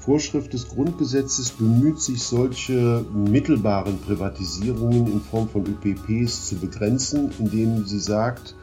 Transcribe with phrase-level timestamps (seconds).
[0.00, 7.84] Vorschrift des Grundgesetzes bemüht sich, solche mittelbaren Privatisierungen in Form von ÖPPs zu begrenzen, indem
[7.84, 8.54] sie sagt,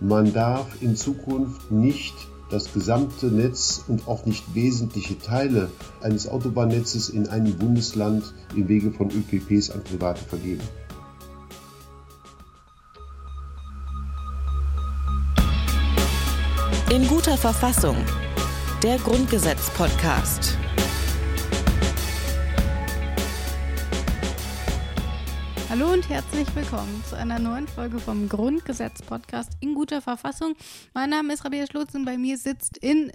[0.00, 2.14] man darf in Zukunft nicht
[2.50, 5.70] das gesamte Netz und auch nicht wesentliche Teile
[6.02, 10.62] eines Autobahnnetzes in einem Bundesland im Wege von ÖPPs an Private vergeben.
[16.90, 17.96] In guter Verfassung.
[18.82, 20.58] Der Grundgesetz-Podcast.
[25.76, 30.54] Hallo und herzlich willkommen zu einer neuen Folge vom Grundgesetz-Podcast in guter Verfassung.
[30.92, 33.10] Mein Name ist Rabia Schlutz und bei mir sitzt in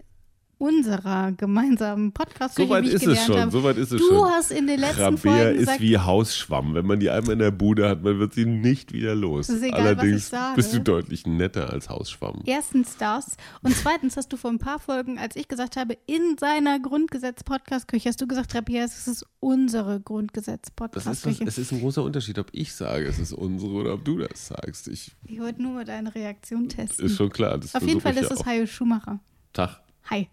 [0.60, 4.16] unserer gemeinsamen podcast So weit ist es schon, so weit ist es du schon.
[4.18, 6.74] Du hast in den letzten Rabea Folgen ist gesagt, wie Hausschwamm.
[6.76, 9.50] Wenn man die einmal in der Bude hat, man wird sie nicht wieder los.
[9.50, 10.56] ist egal, Allerdings was ich sage.
[10.58, 12.42] bist du deutlich netter als Hausschwamm.
[12.46, 16.36] Erstens das und zweitens hast du vor ein paar Folgen, als ich gesagt habe, in
[16.40, 21.46] seiner Grundgesetz-Podcast-Küche, hast du gesagt, Rabia, es ist unsere Grundgesetz-Podcast-Küche.
[21.48, 24.48] es ist ein großer Unterschied, ob ich sage, es ist unsere oder ob du das
[24.48, 24.88] sagst.
[24.90, 27.06] Ich, Ich wollte nur mal deine Reaktion testen.
[27.06, 27.58] ist schon klar.
[27.58, 29.20] Das Auf jeden Fall ist es Hajo Schumacher.
[29.54, 29.82] Tag.
[30.10, 30.28] Hi.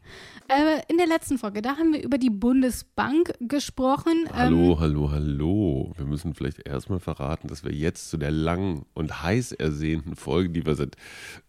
[0.49, 4.27] Äh, in der letzten Folge, da haben wir über die Bundesbank gesprochen.
[4.33, 5.93] Hallo, Ähm, hallo, hallo.
[5.97, 10.51] Wir müssen vielleicht erstmal verraten, dass wir jetzt zu der langen und heiß ersehnten Folge,
[10.51, 10.97] die wir seit,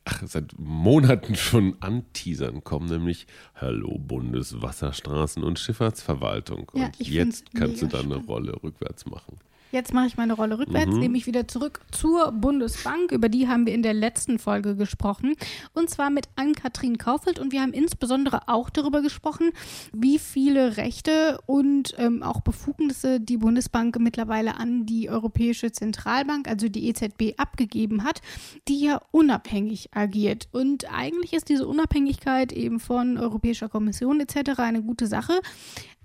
[0.04, 6.70] ach, seit Monaten schon anteasern, kommen, nämlich Hallo Bundeswasserstraßen- und Schifffahrtsverwaltung.
[6.74, 8.18] Und jetzt kannst du da eine.
[8.18, 9.38] Rolle rückwärts machen.
[9.72, 11.00] Jetzt mache ich meine Rolle rückwärts, Mhm.
[11.00, 13.12] nehme ich wieder zurück zur Bundesbank.
[13.12, 15.36] Über die haben wir in der letzten Folge gesprochen.
[15.74, 17.38] Und zwar mit Ann-Kathrin Kaufeld.
[17.38, 19.52] Und wir haben insbesondere auch darüber gesprochen,
[19.92, 26.70] wie viele Rechte und ähm, auch Befugnisse die Bundesbank mittlerweile an die Europäische Zentralbank, also
[26.70, 28.22] die EZB, abgegeben hat,
[28.70, 30.48] die ja unabhängig agiert.
[30.52, 34.60] Und eigentlich ist diese Unabhängigkeit eben von Europäischer Kommission etc.
[34.60, 35.42] eine gute Sache.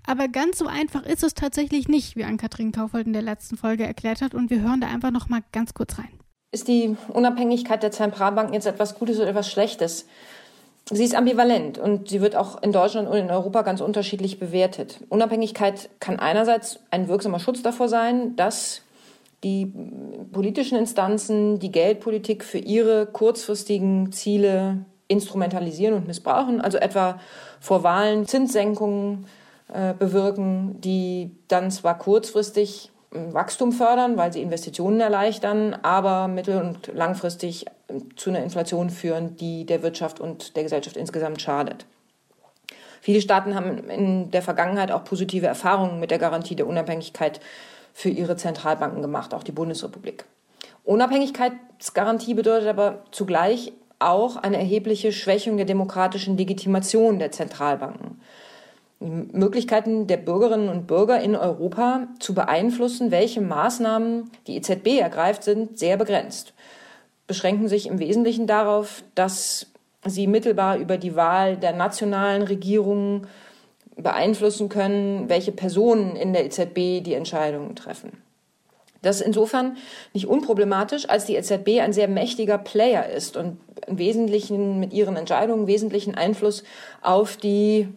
[0.05, 3.85] Aber ganz so einfach ist es tatsächlich nicht, wie Ann-Kathrin Kaufhold in der letzten Folge
[3.85, 4.33] erklärt hat.
[4.33, 6.19] Und wir hören da einfach noch mal ganz kurz rein.
[6.51, 10.05] Ist die Unabhängigkeit der Zentralbanken jetzt etwas Gutes oder etwas Schlechtes?
[10.91, 14.99] Sie ist ambivalent und sie wird auch in Deutschland und in Europa ganz unterschiedlich bewertet.
[15.07, 18.81] Unabhängigkeit kann einerseits ein wirksamer Schutz davor sein, dass
[19.43, 19.71] die
[20.31, 27.19] politischen Instanzen die Geldpolitik für ihre kurzfristigen Ziele instrumentalisieren und missbrauchen, also etwa
[27.59, 29.25] vor Wahlen Zinssenkungen
[29.71, 36.61] äh, bewirken, die dann zwar kurzfristig äh, Wachstum fördern, weil sie Investitionen erleichtern, aber mittel-
[36.61, 41.85] und langfristig äh, zu einer Inflation führen, die der Wirtschaft und der Gesellschaft insgesamt schadet.
[43.01, 47.41] Viele Staaten haben in der Vergangenheit auch positive Erfahrungen mit der Garantie der Unabhängigkeit
[47.93, 50.25] für ihre Zentralbanken gemacht, auch die Bundesrepublik.
[50.85, 58.21] Unabhängigkeitsgarantie bedeutet aber zugleich auch eine erhebliche Schwächung der demokratischen Legitimation der Zentralbanken.
[59.03, 65.77] Möglichkeiten der Bürgerinnen und Bürger in Europa zu beeinflussen, welche Maßnahmen die EZB ergreift, sind
[65.77, 66.53] sehr begrenzt.
[67.27, 69.67] Beschränken sich im Wesentlichen darauf, dass
[70.05, 73.27] sie mittelbar über die Wahl der nationalen Regierungen
[73.95, 78.11] beeinflussen können, welche Personen in der EZB die Entscheidungen treffen.
[79.01, 79.77] Das ist insofern
[80.13, 85.17] nicht unproblematisch, als die EZB ein sehr mächtiger Player ist und im Wesentlichen mit ihren
[85.17, 86.63] Entscheidungen wesentlichen Einfluss
[87.01, 87.89] auf die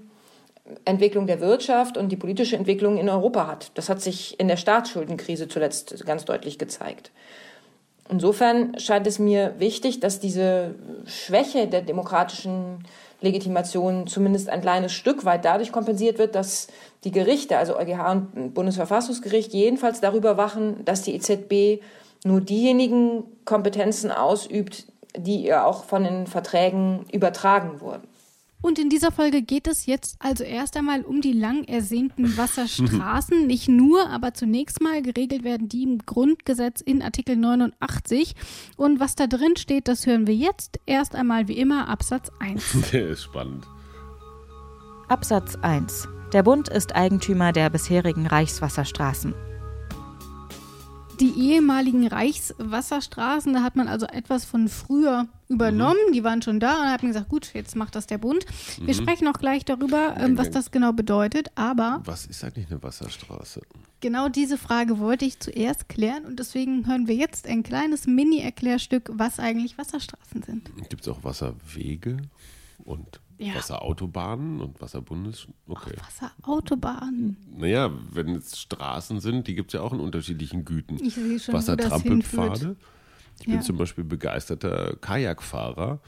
[0.85, 3.71] Entwicklung der Wirtschaft und die politische Entwicklung in Europa hat.
[3.75, 7.11] Das hat sich in der Staatsschuldenkrise zuletzt ganz deutlich gezeigt.
[8.09, 10.75] Insofern scheint es mir wichtig, dass diese
[11.07, 12.85] Schwäche der demokratischen
[13.21, 16.69] Legitimation zumindest ein kleines Stück weit dadurch kompensiert wird, dass
[17.05, 21.83] die Gerichte, also EuGH und Bundesverfassungsgericht, jedenfalls darüber wachen, dass die EZB
[22.25, 24.85] nur diejenigen Kompetenzen ausübt,
[25.17, 28.07] die ihr auch von den Verträgen übertragen wurden.
[28.63, 33.47] Und in dieser Folge geht es jetzt also erst einmal um die lang ersehnten Wasserstraßen.
[33.47, 38.35] Nicht nur, aber zunächst mal geregelt werden die im Grundgesetz in Artikel 89.
[38.77, 42.77] Und was da drin steht, das hören wir jetzt erst einmal wie immer Absatz 1.
[42.93, 43.67] Der ist spannend.
[45.09, 46.09] Absatz 1.
[46.33, 49.33] Der Bund ist Eigentümer der bisherigen Reichswasserstraßen.
[51.21, 55.99] Die ehemaligen Reichswasserstraßen, da hat man also etwas von früher übernommen.
[56.13, 58.45] Die waren schon da und hat gesagt, gut, jetzt macht das der Bund.
[58.81, 61.49] Wir sprechen auch gleich darüber, ähm, was das genau bedeutet.
[61.55, 63.63] Aber Was ist eigentlich eine Wasserstraße?
[64.01, 69.11] genau diese Frage wollte ich zuerst klären und deswegen hören wir jetzt ein kleines Mini-Erklärstück,
[69.13, 70.71] was eigentlich Wasserstraßen sind.
[70.89, 72.19] Gibt es auch Wasserwege
[72.85, 73.55] und Ja.
[73.55, 75.47] Wasserautobahnen und Wasserbundes...
[75.67, 75.95] Okay.
[75.99, 77.37] Wasserautobahnen.
[77.57, 80.97] Naja, wenn es Straßen sind, die gibt es ja auch in unterschiedlichen Güten.
[81.05, 82.59] Ich sehe schon, wo das Wassertrampelpfade.
[82.59, 82.77] hinführt.
[83.41, 83.61] Ich bin Ja.
[83.61, 86.01] zum Beispiel begeisterter Kajakfahrer.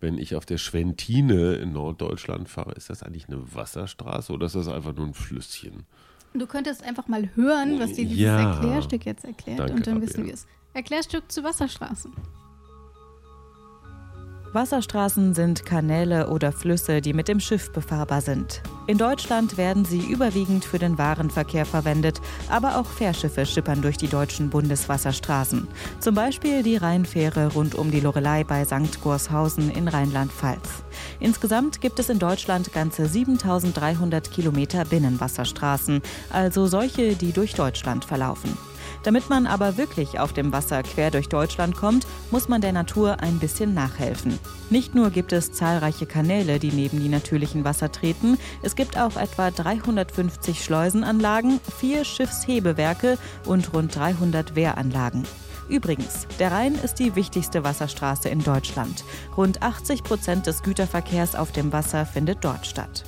[0.00, 4.56] wenn ich auf der Schwentine in Norddeutschland fahre, ist das eigentlich eine Wasserstraße oder ist
[4.56, 5.86] das einfach nur ein Flüsschen?
[6.34, 8.54] Du könntest einfach mal hören, was dir dieses Ja.
[8.54, 10.08] Erklärstück jetzt erklärt Danke, und dann Rabea.
[10.08, 10.46] wissen wir es.
[10.74, 12.10] Erklärstück zu Wasserstraßen.
[14.52, 18.60] Wasserstraßen sind Kanäle oder Flüsse, die mit dem Schiff befahrbar sind.
[18.88, 24.08] In Deutschland werden sie überwiegend für den Warenverkehr verwendet, aber auch Fährschiffe schippern durch die
[24.08, 25.68] deutschen Bundeswasserstraßen.
[26.00, 29.00] Zum Beispiel die Rheinfähre rund um die Lorelei bei St.
[29.00, 30.68] Gorshausen in Rheinland-Pfalz.
[31.20, 38.58] Insgesamt gibt es in Deutschland ganze 7300 Kilometer Binnenwasserstraßen, also solche, die durch Deutschland verlaufen.
[39.02, 43.20] Damit man aber wirklich auf dem Wasser quer durch Deutschland kommt, muss man der Natur
[43.20, 44.38] ein bisschen nachhelfen.
[44.70, 49.16] Nicht nur gibt es zahlreiche Kanäle, die neben die natürlichen Wasser treten, es gibt auch
[49.16, 55.24] etwa 350 Schleusenanlagen, vier Schiffshebewerke und rund 300 Wehranlagen.
[55.68, 59.04] Übrigens, der Rhein ist die wichtigste Wasserstraße in Deutschland.
[59.36, 63.04] Rund 80 Prozent des Güterverkehrs auf dem Wasser findet dort statt.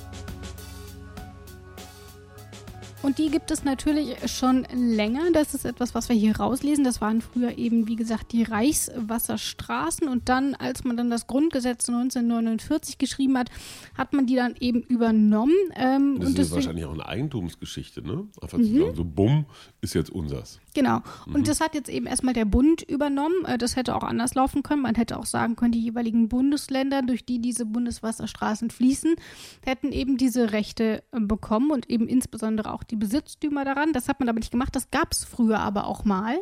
[3.05, 5.31] Und die gibt es natürlich schon länger.
[5.31, 6.83] Das ist etwas, was wir hier rauslesen.
[6.83, 10.07] Das waren früher eben, wie gesagt, die Reichswasserstraßen.
[10.07, 13.51] Und dann, als man dann das Grundgesetz 1949 geschrieben hat,
[13.95, 15.53] hat man die dann eben übernommen.
[15.75, 18.27] Ähm, Das und ist wahrscheinlich auch eine Eigentumsgeschichte, ne?
[18.41, 19.45] Einfach zu sagen, so bumm,
[19.81, 20.59] ist jetzt unsers.
[20.73, 21.01] Genau.
[21.31, 23.45] Und das hat jetzt eben erstmal der Bund übernommen.
[23.45, 24.81] Äh, Das hätte auch anders laufen können.
[24.81, 29.15] Man hätte auch sagen können, die jeweiligen Bundesländer, durch die diese Bundeswasserstraßen fließen,
[29.63, 33.93] hätten eben diese Rechte äh, bekommen und eben insbesondere auch die Besitztümer daran.
[33.93, 34.75] Das hat man aber nicht gemacht.
[34.75, 36.37] Das gab es früher aber auch mal.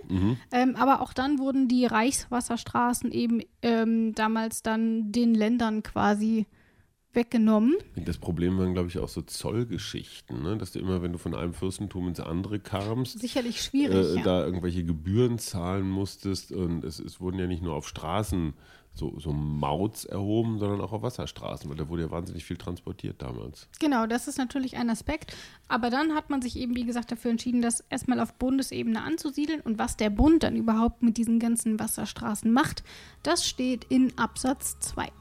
[0.51, 6.47] Ähm, aber auch dann wurden die Reichswasserstraßen eben ähm, damals dann den Ländern quasi
[7.13, 7.75] weggenommen.
[7.95, 10.57] Das Problem waren, glaube ich, auch so Zollgeschichten, ne?
[10.57, 13.95] dass du immer, wenn du von einem Fürstentum ins andere kamst, Sicherlich schwierig.
[13.95, 14.23] äh, ja.
[14.23, 16.51] da irgendwelche Gebühren zahlen musstest.
[16.51, 18.53] Und es, es wurden ja nicht nur auf Straßen
[18.93, 23.21] so, so Mauts erhoben, sondern auch auf Wasserstraßen, weil da wurde ja wahnsinnig viel transportiert
[23.21, 23.67] damals.
[23.79, 25.35] Genau, das ist natürlich ein Aspekt.
[25.67, 29.61] Aber dann hat man sich eben, wie gesagt, dafür entschieden, das erstmal auf Bundesebene anzusiedeln.
[29.61, 32.83] Und was der Bund dann überhaupt mit diesen ganzen Wasserstraßen macht,
[33.23, 35.11] das steht in Absatz 2.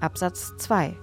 [0.00, 0.96] Absatz 2.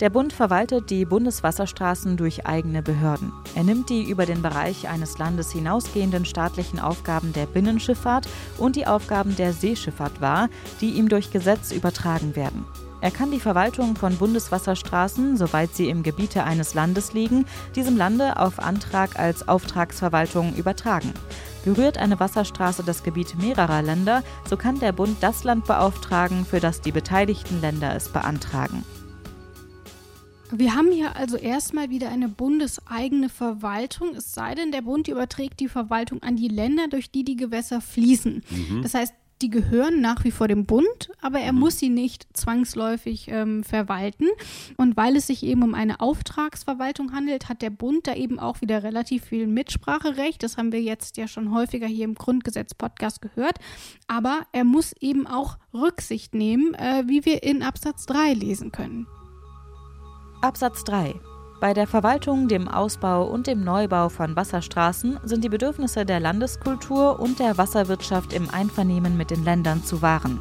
[0.00, 3.32] Der Bund verwaltet die Bundeswasserstraßen durch eigene Behörden.
[3.54, 8.28] Er nimmt die über den Bereich eines Landes hinausgehenden staatlichen Aufgaben der Binnenschifffahrt
[8.58, 10.48] und die Aufgaben der Seeschifffahrt wahr,
[10.80, 12.64] die ihm durch Gesetz übertragen werden.
[13.00, 18.38] Er kann die Verwaltung von Bundeswasserstraßen, soweit sie im Gebiete eines Landes liegen, diesem Lande
[18.38, 21.12] auf Antrag als Auftragsverwaltung übertragen.
[21.64, 26.60] Berührt eine Wasserstraße das Gebiet mehrerer Länder, so kann der Bund das Land beauftragen, für
[26.60, 28.84] das die beteiligten Länder es beantragen.
[30.54, 35.60] Wir haben hier also erstmal wieder eine bundeseigene Verwaltung, es sei denn, der Bund überträgt
[35.60, 38.42] die Verwaltung an die Länder, durch die die Gewässer fließen.
[38.82, 43.26] Das heißt, die gehören nach wie vor dem Bund, aber er muss sie nicht zwangsläufig
[43.28, 44.28] ähm, verwalten.
[44.76, 48.60] Und weil es sich eben um eine Auftragsverwaltung handelt, hat der Bund da eben auch
[48.60, 50.42] wieder relativ viel Mitspracherecht.
[50.42, 53.58] Das haben wir jetzt ja schon häufiger hier im Grundgesetz-Podcast gehört.
[54.06, 59.06] Aber er muss eben auch Rücksicht nehmen, äh, wie wir in Absatz 3 lesen können.
[60.40, 61.14] Absatz 3.
[61.62, 67.20] Bei der Verwaltung, dem Ausbau und dem Neubau von Wasserstraßen sind die Bedürfnisse der Landeskultur
[67.20, 70.40] und der Wasserwirtschaft im Einvernehmen mit den Ländern zu wahren.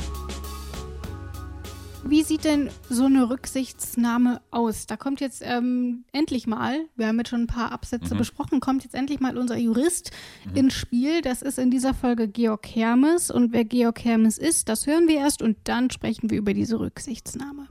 [2.03, 4.87] Wie sieht denn so eine Rücksichtsnahme aus?
[4.87, 8.83] Da kommt jetzt ähm, endlich mal, wir haben jetzt schon ein paar Absätze besprochen, kommt
[8.83, 10.09] jetzt endlich mal unser Jurist
[10.55, 11.21] ins Spiel.
[11.21, 13.29] Das ist in dieser Folge Georg Hermes.
[13.29, 16.79] Und wer Georg Hermes ist, das hören wir erst und dann sprechen wir über diese
[16.79, 17.67] Rücksichtsnahme.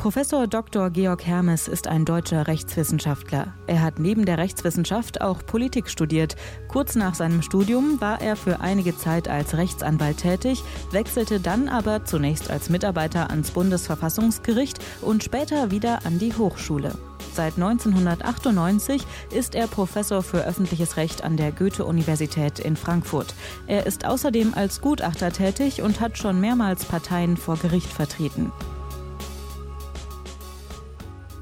[0.00, 0.88] Professor Dr.
[0.88, 3.52] Georg Hermes ist ein deutscher Rechtswissenschaftler.
[3.66, 6.36] Er hat neben der Rechtswissenschaft auch Politik studiert.
[6.68, 12.06] Kurz nach seinem Studium war er für einige Zeit als Rechtsanwalt tätig, wechselte dann aber
[12.06, 16.94] zunächst als Mitarbeiter ans Bundesverfassungsgericht und später wieder an die Hochschule.
[17.34, 19.02] Seit 1998
[19.34, 23.34] ist er Professor für öffentliches Recht an der Goethe-Universität in Frankfurt.
[23.66, 28.50] Er ist außerdem als Gutachter tätig und hat schon mehrmals Parteien vor Gericht vertreten.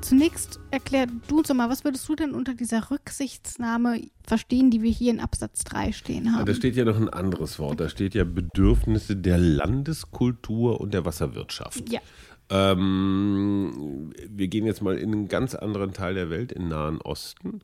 [0.08, 4.80] Zunächst erklär du uns doch mal, was würdest du denn unter dieser Rücksichtsnahme verstehen, die
[4.80, 6.46] wir hier in Absatz 3 stehen haben?
[6.46, 7.78] Da steht ja noch ein anderes Wort.
[7.78, 11.92] Da steht ja Bedürfnisse der Landeskultur und der Wasserwirtschaft.
[11.92, 12.00] ja.
[12.48, 17.60] Ähm, wir gehen jetzt mal in einen ganz anderen Teil der Welt, in Nahen Osten.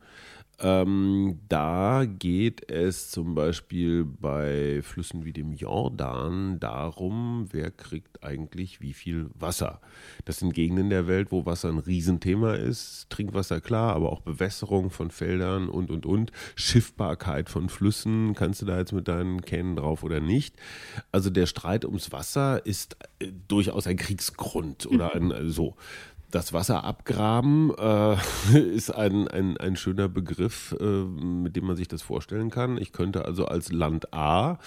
[0.61, 8.80] Ähm, da geht es zum Beispiel bei Flüssen wie dem Jordan darum, wer kriegt eigentlich
[8.80, 9.80] wie viel Wasser.
[10.25, 13.11] Das sind Gegenden der Welt, wo Wasser ein Riesenthema ist.
[13.11, 16.30] Trinkwasser klar, aber auch Bewässerung von Feldern und, und, und.
[16.54, 18.34] Schiffbarkeit von Flüssen.
[18.34, 20.56] Kannst du da jetzt mit deinen Kähnen drauf oder nicht?
[21.11, 25.76] Also der Streit ums Wasser ist äh, durchaus ein Kriegsgrund oder ein, äh, so
[26.35, 28.17] das Wasser abgraben äh,
[28.59, 32.76] ist ein, ein, ein schöner Begriff, äh, mit dem man sich das vorstellen kann.
[32.76, 34.59] Ich könnte also als Land A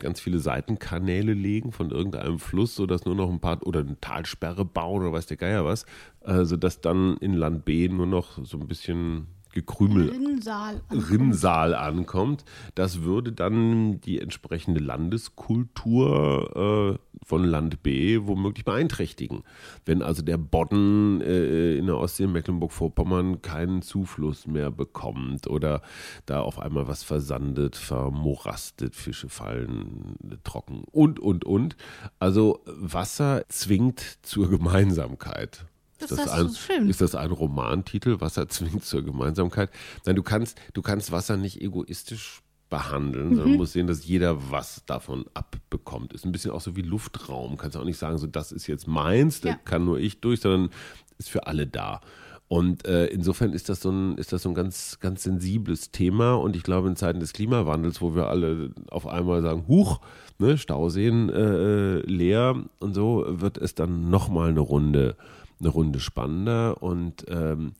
[0.00, 4.64] ganz viele Seitenkanäle legen von irgendeinem Fluss, sodass nur noch ein paar oder eine Talsperre
[4.64, 5.84] bauen oder weiß der Geier was,
[6.24, 11.10] äh, sodass dann in Land B nur noch so ein bisschen Gekrümel Rinnsal ankommt.
[11.10, 12.44] Rinnsal ankommt.
[12.74, 19.42] Das würde dann die entsprechende Landeskultur äh, von Land B womöglich beeinträchtigen.
[19.84, 25.82] Wenn also der Bodden äh, in der Ostsee in Mecklenburg-Vorpommern keinen Zufluss mehr bekommt oder
[26.26, 31.76] da auf einmal was versandet, vermorastet, Fische fallen trocken und, und, und.
[32.18, 35.66] Also Wasser zwingt zur Gemeinsamkeit.
[36.00, 36.88] Das Ist das, ein, schön.
[36.88, 38.20] ist das ein Romantitel?
[38.20, 39.70] Wasser zwingt zur Gemeinsamkeit?
[40.06, 44.84] Nein, du kannst, du kannst Wasser nicht egoistisch behandeln, sondern musst sehen, dass jeder was
[44.86, 46.12] davon abbekommt.
[46.12, 47.56] Ist ein bisschen auch so wie Luftraum.
[47.56, 49.54] Kannst auch nicht sagen, so das ist jetzt meins, da Ja.
[49.56, 50.70] kann nur ich durch, sondern
[51.18, 52.00] ist für alle da.
[52.46, 56.34] Und äh, insofern ist das so ein, ist das so ein ganz, ganz sensibles Thema.
[56.34, 60.00] Und ich glaube, in Zeiten des Klimawandels, wo wir alle auf einmal sagen, Huch,
[60.38, 65.16] ne, Stauseen äh, leer und so, wird es dann nochmal eine Runde,
[65.60, 66.82] eine Runde spannender.
[66.82, 67.72] Und ähm,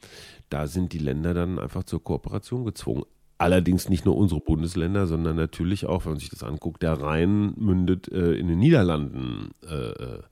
[0.49, 3.05] da sind die Länder dann einfach zur Kooperation gezwungen.
[3.39, 7.55] Allerdings nicht nur unsere Bundesländer, sondern natürlich auch, wenn man sich das anguckt, der Rhein
[7.57, 10.23] mündet äh, in den Niederlanden äh, äh,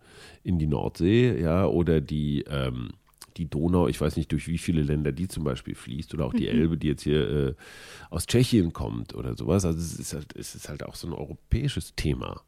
[0.43, 2.91] in die Nordsee, ja, oder die, ähm,
[3.39, 6.35] die Donau, ich weiß nicht, durch wie viele Länder die zum Beispiel fließt, oder auch
[6.35, 7.55] die Elbe, die jetzt hier äh,
[8.11, 9.65] aus Tschechien kommt oder sowas.
[9.65, 12.43] Also es ist halt, es ist halt auch so ein europäisches Thema.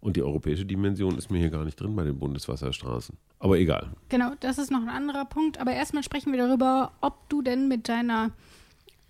[0.00, 3.16] Und die europäische Dimension ist mir hier gar nicht drin bei den Bundeswasserstraßen.
[3.38, 3.90] Aber egal.
[4.08, 5.60] Genau, das ist noch ein anderer Punkt.
[5.60, 8.30] Aber erstmal sprechen wir darüber, ob du denn mit deiner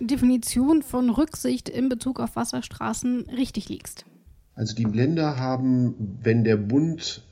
[0.00, 4.04] Definition von Rücksicht in Bezug auf Wasserstraßen richtig liegst.
[4.54, 7.22] Also die Länder haben, wenn der Bund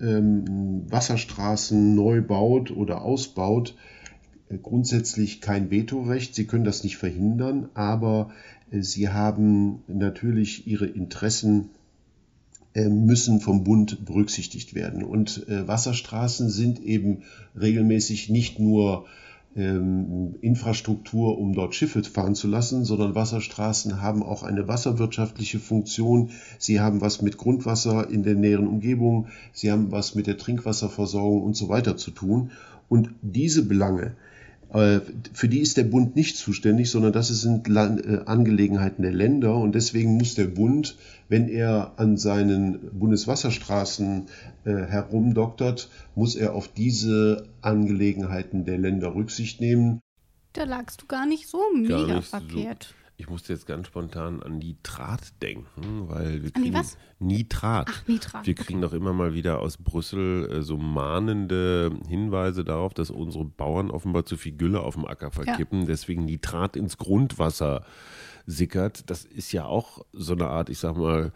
[0.00, 3.76] ähm, Wasserstraßen neu baut oder ausbaut,
[4.48, 6.34] äh, grundsätzlich kein Vetorecht.
[6.34, 8.30] Sie können das nicht verhindern, aber
[8.70, 11.70] äh, sie haben natürlich ihre Interessen
[12.84, 15.02] müssen vom Bund berücksichtigt werden.
[15.02, 17.22] Und äh, Wasserstraßen sind eben
[17.58, 19.06] regelmäßig nicht nur
[19.56, 26.30] ähm, Infrastruktur, um dort Schiffe fahren zu lassen, sondern Wasserstraßen haben auch eine wasserwirtschaftliche Funktion.
[26.58, 31.42] Sie haben was mit Grundwasser in der näheren Umgebung, sie haben was mit der Trinkwasserversorgung
[31.42, 32.50] und so weiter zu tun.
[32.88, 34.25] Und diese Belange, äh,
[35.32, 39.54] für die ist der Bund nicht zuständig, sondern das sind äh, Angelegenheiten der Länder.
[39.54, 40.96] Und deswegen muss der Bund,
[41.28, 44.26] wenn er an seinen Bundeswasserstraßen
[44.64, 50.00] äh, herumdoktert, muss er auf diese Angelegenheiten der Länder Rücksicht nehmen.
[50.52, 52.94] Da lagst du gar nicht so mega nicht so- verkehrt.
[53.18, 56.98] Ich musste jetzt ganz spontan an Nitrat denken, weil wir An die kriegen was?
[57.18, 57.88] Nitrat.
[57.90, 58.46] Ach, Nitrat.
[58.46, 63.46] Wir kriegen doch immer mal wieder aus Brüssel äh, so mahnende Hinweise darauf, dass unsere
[63.46, 67.84] Bauern offenbar zu viel Gülle auf dem Acker verkippen, deswegen Nitrat ins Grundwasser
[68.46, 69.10] sickert.
[69.10, 71.32] Das ist ja auch so eine Art, ich sag mal,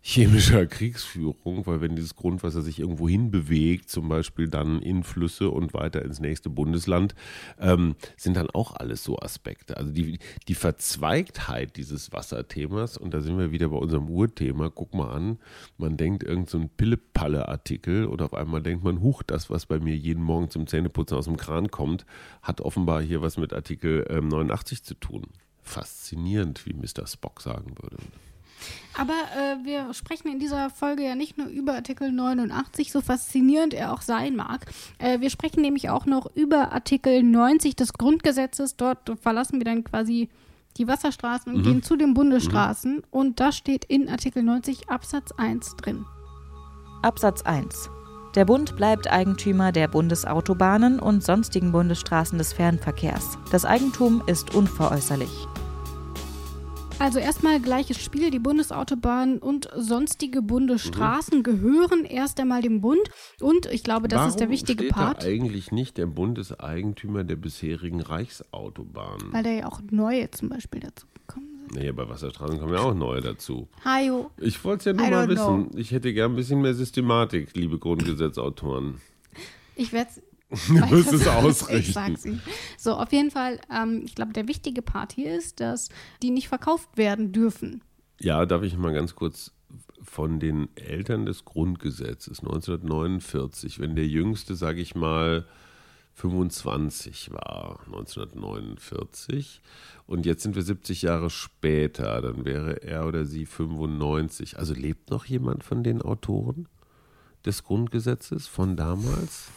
[0.00, 5.50] chemischer Kriegsführung, weil wenn dieses Grundwasser sich irgendwo hin bewegt, zum Beispiel dann in Flüsse
[5.50, 7.14] und weiter ins nächste Bundesland,
[7.58, 9.76] ähm, sind dann auch alles so Aspekte.
[9.76, 14.94] Also die, die Verzweigtheit dieses Wasserthemas, und da sind wir wieder bei unserem Urthema, guck
[14.94, 15.38] mal an,
[15.76, 19.78] man denkt irgend so ein Pille-Palle-Artikel und auf einmal denkt man, huch, das, was bei
[19.78, 22.06] mir jeden Morgen zum Zähneputzen aus dem Kran kommt,
[22.42, 25.26] hat offenbar hier was mit Artikel ähm, 89 zu tun.
[25.66, 27.06] Faszinierend, wie Mr.
[27.06, 27.96] Spock sagen würde.
[28.94, 33.74] Aber äh, wir sprechen in dieser Folge ja nicht nur über Artikel 89, so faszinierend
[33.74, 34.64] er auch sein mag.
[34.98, 38.76] Äh, wir sprechen nämlich auch noch über Artikel 90 des Grundgesetzes.
[38.76, 40.30] Dort verlassen wir dann quasi
[40.78, 43.02] die Wasserstraßen und gehen zu den Bundesstraßen.
[43.10, 46.04] Und da steht in Artikel 90 Absatz 1 drin.
[47.02, 47.90] Absatz 1.
[48.36, 53.38] Der Bund bleibt Eigentümer der Bundesautobahnen und sonstigen Bundesstraßen des Fernverkehrs.
[53.50, 55.30] Das Eigentum ist unveräußerlich.
[56.98, 58.30] Also erstmal gleiches Spiel.
[58.30, 63.08] Die Bundesautobahnen und sonstige Bundesstraßen gehören erst einmal dem Bund.
[63.40, 66.36] Und ich glaube, das ist der Warum wichtige steht Part, Da eigentlich nicht der Bund
[66.36, 69.32] ist Eigentümer der bisherigen Reichsautobahnen.
[69.32, 71.06] weil da ja auch neue zum Beispiel dazu
[71.74, 73.68] Naja, bei Wasserstraßen kommen ja auch neue dazu.
[73.84, 75.70] Hajo, Ich wollte es ja nur I mal wissen.
[75.78, 79.00] Ich hätte gern ein bisschen mehr Systematik, liebe Grundgesetzautoren.
[79.74, 80.10] ich werde
[80.68, 81.92] Du wirst es Ich ausrichten.
[81.92, 82.40] sag's ihm.
[82.78, 85.88] So, auf jeden Fall, ähm, ich glaube, der wichtige Part hier ist, dass
[86.22, 87.82] die nicht verkauft werden dürfen.
[88.20, 89.52] Ja, darf ich mal ganz kurz
[90.02, 95.46] von den Eltern des Grundgesetzes 1949, wenn der Jüngste, sage ich mal,
[96.16, 99.60] 25 war, 1949,
[100.06, 104.58] und jetzt sind wir 70 Jahre später, dann wäre er oder sie 95.
[104.58, 106.68] Also lebt noch jemand von den Autoren
[107.44, 109.48] des Grundgesetzes von damals?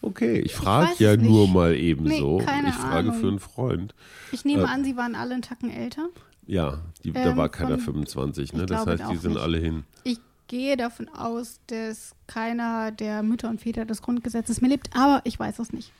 [0.00, 1.54] Okay, ich frage ja nur nicht.
[1.54, 2.38] mal ebenso.
[2.38, 3.20] Nee, keine ich frage Ahnung.
[3.20, 3.94] für einen Freund.
[4.30, 6.08] Ich nehme Äh, an, sie waren alle einen Tacken älter.
[6.46, 8.66] Ja, die, da Ähm, war keiner von- 25, ne?
[8.66, 9.42] Das heißt, die sind nicht.
[9.42, 9.84] alle hin.
[10.04, 15.20] Ich gehe davon aus, dass keiner der Mütter und Väter des Grundgesetzes mehr lebt, aber
[15.24, 15.92] ich weiß es nicht.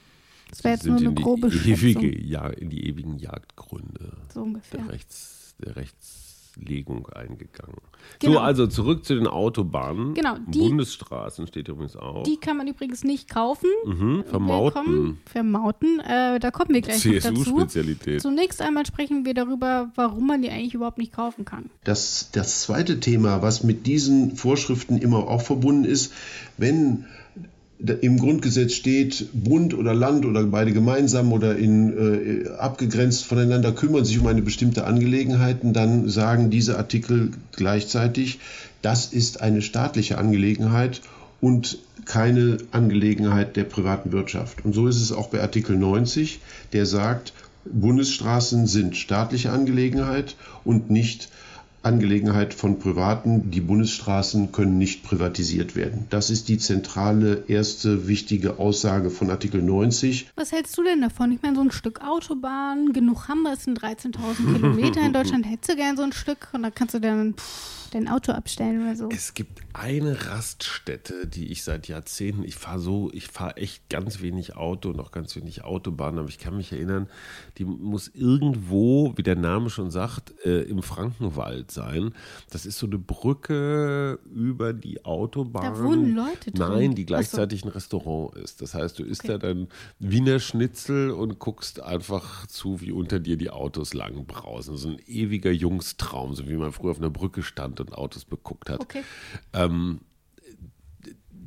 [0.50, 2.26] Das wäre jetzt nur eine grobe ewige, Schätzung.
[2.26, 4.80] ja, in die ewigen Jagdgründe So ungefähr.
[4.80, 5.76] der, Rechts, der
[6.58, 7.76] Rechtslegung eingegangen.
[8.20, 8.34] Genau.
[8.34, 10.14] So, also zurück zu den Autobahnen.
[10.14, 12.22] Genau, die- Bundesstraßen steht übrigens auch.
[12.24, 13.68] Die kann man übrigens nicht kaufen.
[13.84, 14.84] mhm, vermauten.
[14.86, 15.18] Willkommen.
[15.26, 16.00] Vermauten.
[16.00, 17.34] Äh, da kommen wir gleich noch dazu.
[17.44, 18.20] CSU-Spezialität.
[18.22, 21.70] Zunächst einmal sprechen wir darüber, warum man die eigentlich überhaupt nicht kaufen kann.
[21.84, 26.12] Das, das zweite Thema, was mit diesen Vorschriften immer auch verbunden ist,
[26.56, 27.04] wenn
[27.78, 34.04] im Grundgesetz steht, Bund oder Land oder beide gemeinsam oder in, äh, abgegrenzt voneinander kümmern
[34.04, 38.40] sich um eine bestimmte Angelegenheit, dann sagen diese Artikel gleichzeitig,
[38.82, 41.02] das ist eine staatliche Angelegenheit
[41.40, 44.64] und keine Angelegenheit der privaten Wirtschaft.
[44.64, 46.40] Und so ist es auch bei Artikel 90,
[46.72, 47.32] der sagt,
[47.64, 51.28] Bundesstraßen sind staatliche Angelegenheit und nicht
[51.88, 53.50] Angelegenheit von Privaten.
[53.50, 56.06] Die Bundesstraßen können nicht privatisiert werden.
[56.10, 60.30] Das ist die zentrale erste wichtige Aussage von Artikel 90.
[60.36, 61.32] Was hältst du denn davon?
[61.32, 65.46] Ich meine, so ein Stück Autobahn, genug haben wir, es sind 13.000 Kilometer in Deutschland.
[65.50, 67.34] Hättest du gern so ein Stück und da kannst du dann
[67.90, 69.08] dein Auto abstellen oder so.
[69.10, 74.20] Es gibt eine Raststätte, die ich seit Jahrzehnten, ich fahre so, ich fahre echt ganz
[74.20, 77.08] wenig Auto und auch ganz wenig Autobahn, aber ich kann mich erinnern,
[77.58, 82.12] die muss irgendwo, wie der Name schon sagt, äh, im Frankenwald sein.
[82.50, 85.74] Das ist so eine Brücke über die Autobahn.
[85.74, 86.68] Da wohnen Leute drin.
[86.68, 87.14] Nein, die Ach so.
[87.14, 88.62] gleichzeitig ein Restaurant ist.
[88.62, 89.68] Das heißt, du isst da dann
[89.98, 94.76] Wiener Schnitzel und guckst einfach zu, wie unter dir die Autos lang brausen.
[94.76, 97.42] So ein ewiger Jungstraum, so wie man früher auf einer Brücke
[97.78, 98.80] stand und Autos beguckt hat.
[98.80, 99.02] Okay.
[99.52, 100.00] Ähm,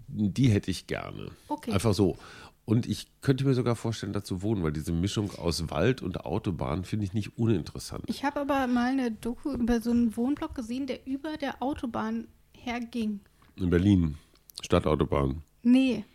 [0.07, 1.31] die hätte ich gerne.
[1.47, 1.71] Okay.
[1.71, 2.17] Einfach so.
[2.65, 6.25] Und ich könnte mir sogar vorstellen, da zu wohnen, weil diese Mischung aus Wald und
[6.25, 8.03] Autobahn finde ich nicht uninteressant.
[8.07, 12.27] Ich habe aber mal eine Doku über so einen Wohnblock gesehen, der über der Autobahn
[12.53, 13.19] herging.
[13.55, 14.15] In Berlin,
[14.61, 15.41] Stadtautobahn.
[15.63, 16.05] Nee,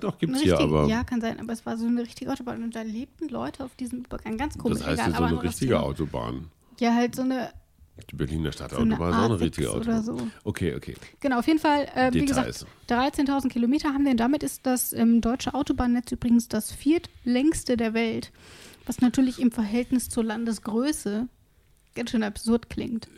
[0.00, 0.86] Doch, gibt es hier aber.
[0.86, 3.74] ja, kann sein, aber es war so eine richtige Autobahn und da lebten Leute auf
[3.76, 4.36] diesem Übergang.
[4.36, 4.78] Ganz komisch.
[4.78, 5.80] das heißt egal, so eine richtige.
[5.80, 6.50] Autobahn.
[6.78, 7.52] Ja, halt so eine,
[8.10, 10.02] Die Berliner so Stadtautobahn ist auch eine A6 richtige Autobahn.
[10.02, 10.18] so.
[10.44, 10.94] Okay, okay.
[11.20, 12.64] Genau, auf jeden Fall, äh, wie Details.
[12.88, 14.12] gesagt, 13.000 Kilometer haben wir.
[14.12, 18.32] Und damit ist das ähm, deutsche Autobahnnetz übrigens das viertlängste der Welt.
[18.86, 21.28] Was natürlich im Verhältnis zur Landesgröße
[21.94, 23.08] ganz schön absurd klingt.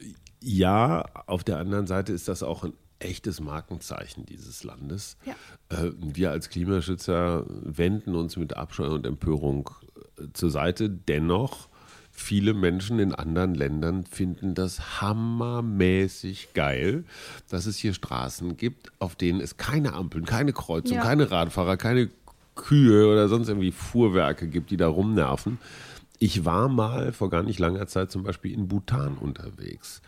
[0.42, 5.16] Ja, auf der anderen Seite ist das auch ein echtes Markenzeichen dieses Landes.
[5.24, 5.34] Ja.
[5.68, 9.70] Äh, Wir als Klimaschützer wenden uns mit Abscheu und Empörung
[10.18, 10.90] äh, zur Seite.
[10.90, 11.68] Dennoch,
[12.12, 17.04] viele Menschen in anderen Ländern finden das hammermäßig geil,
[17.50, 21.02] dass es hier Straßen gibt, auf denen es keine Ampeln, keine Kreuzung, Ja.
[21.02, 22.10] keine Radfahrer, keine
[22.54, 25.58] Kühe oder sonst irgendwie Fuhrwerke gibt, die da rumnerven.
[26.18, 30.02] Ich war mal vor gar nicht langer Zeit zum Beispiel in Bhutan unterwegs.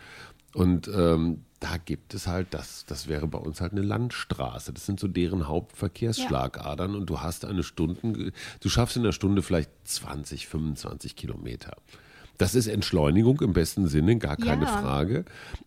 [0.54, 4.72] Und ähm, da gibt es halt, das, das wäre bei uns halt eine Landstraße.
[4.72, 9.42] Das sind so deren Hauptverkehrsschlagadern und du hast eine Stunde, du schaffst in einer Stunde
[9.42, 11.76] vielleicht 20, 25 Kilometer.
[12.36, 14.82] Das ist Entschleunigung im besten Sinne, gar keine Ja.
[14.82, 15.24] Frage.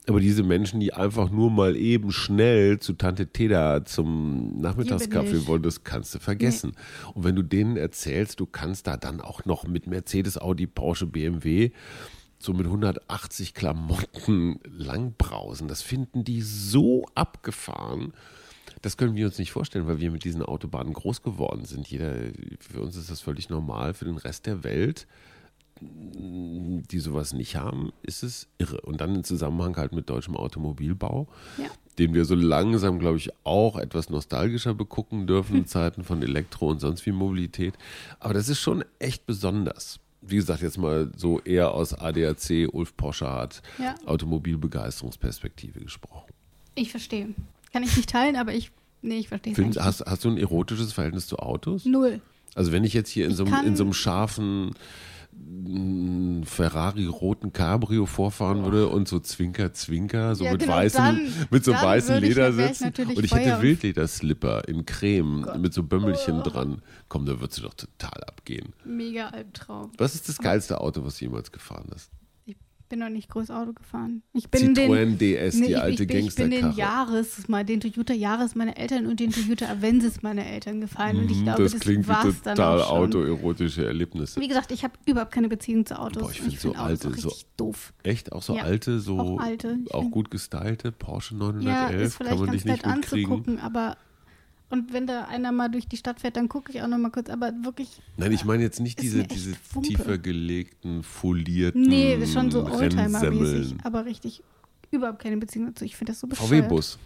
[0.08, 5.64] Aber diese Menschen, die einfach nur mal eben schnell zu Tante Teda zum Nachmittagskaffee wollen,
[5.64, 6.74] das kannst du vergessen.
[7.14, 11.06] Und wenn du denen erzählst, du kannst da dann auch noch mit Mercedes, Audi, Porsche,
[11.08, 11.72] BMW
[12.40, 18.14] so mit 180 Klamotten langbrausen, das finden die so abgefahren.
[18.82, 21.88] Das können wir uns nicht vorstellen, weil wir mit diesen Autobahnen groß geworden sind.
[21.88, 22.14] Jeder,
[22.60, 23.94] für uns ist das völlig normal.
[23.96, 25.08] Für den Rest der Welt,
[25.82, 28.82] die sowas nicht haben, ist es irre.
[28.82, 31.70] Und dann im Zusammenhang halt mit deutschem Automobilbau, Ja.
[31.98, 36.70] den wir so langsam, glaube ich, auch etwas nostalgischer begucken dürfen in Zeiten von Elektro
[36.70, 37.74] und sonst wie Mobilität.
[38.20, 40.00] Aber das ist schon echt besonders.
[40.22, 43.96] Wie gesagt, jetzt mal so eher aus ADAC, Ulf Poschardt, Ja.
[44.06, 46.32] Automobilbegeisterungsperspektive gesprochen.
[46.76, 47.30] Ich verstehe.
[47.74, 50.38] Kann ich nicht teilen, aber ich, nee, ich verstehe es Find, hast, hast du ein
[50.38, 51.86] erotisches Verhältnis zu Autos?
[51.86, 52.22] Null.
[52.56, 54.72] Also wenn ich jetzt hier in so, einem- in so einem scharfen
[56.46, 61.64] Ferrari-roten Cabrio vorfahren würde und so Zwinker, Zwinker, so Ja, mit genau, weißen, dann- mit
[61.64, 62.84] so weißen würde ich- Leder dann wär ich sitzen.
[62.86, 66.82] natürlich Und ich hätte Wildlederslipper in Creme mit so Bömmelchen dran.
[67.10, 68.74] Komm, da würdest du doch total abgehen.
[68.86, 69.92] Mega Albtraum.
[69.98, 72.12] Was ist das geilste Auto, was du jemals gefahren hast?
[72.88, 74.24] Ich bin noch nicht groß Auto gefahren.
[74.32, 76.72] Ich bin den, Citroën DS, Nee, die ich, alte ich, bin, ich bin den.
[76.72, 81.18] Jahres, mal den Toyota Jahres meiner Eltern und den Toyota Avensis meiner Eltern gefahren.
[81.18, 84.40] Und ich Mhm, glaube, das das, klingt wie war's total autoerotische Erlebnisse.
[84.40, 86.24] Wie gesagt, ich habe überhaupt keine Beziehung zu Autos.
[86.24, 87.92] Boah, ich und find so alte, so- doof.
[88.04, 88.32] Echt?
[88.32, 89.80] Auch so Ja, alte, so auch alte.
[89.92, 93.98] Auch gut gestylte Porsche Ja, 911 ist kann vielleicht man ganz nicht nett anzugucken, aber
[94.70, 97.10] und wenn da einer mal durch die Stadt fährt, dann gucke ich auch noch mal
[97.12, 97.30] kurz.
[97.30, 99.88] Aber wirklich, Nein, ich meine jetzt nicht diese, diese Wumpe.
[99.90, 104.44] tiefer gelegten, folierten nee, das ist schon so Oldtimer-mäßig, aber richtig
[104.92, 105.86] überhaupt keine Beziehung dazu.
[105.86, 106.50] Ich finde das so bescheuert.
[106.66, 106.98] VW-Bus.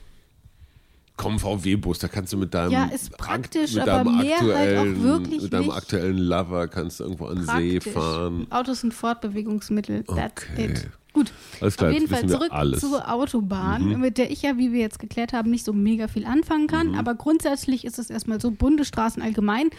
[1.17, 4.49] Komm, VW-Bus, da kannst du mit deinem, Ja, ist praktisch, mit aber deinem mehr halt
[4.49, 5.73] auch aktuellen, wirklich mit deinem nicht.
[5.75, 7.93] aktuellen Lover kannst du irgendwo an den See Praktisch.
[7.93, 8.47] fahren.
[8.49, 10.03] Autos sind Fortbewegungsmittel.
[10.05, 10.65] That's Okay.
[10.73, 10.89] it.
[11.13, 12.79] Gut, Alles klar, auf jeden Fall zurück alles.
[12.79, 13.99] zur Autobahn, Mhm.
[13.99, 16.89] mit der ich ja, wie wir jetzt geklärt haben, nicht so mega viel anfangen kann.
[16.89, 16.95] Mhm.
[16.95, 19.69] Aber grundsätzlich ist es erstmal so, Bundesstraßen allgemein